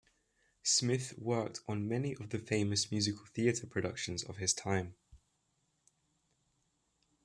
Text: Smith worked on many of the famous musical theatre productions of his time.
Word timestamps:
Smith 0.63 1.13
worked 1.19 1.59
on 1.67 1.87
many 1.87 2.15
of 2.15 2.31
the 2.31 2.39
famous 2.39 2.91
musical 2.91 3.27
theatre 3.27 3.67
productions 3.67 4.23
of 4.23 4.37
his 4.37 4.51
time. 4.51 4.95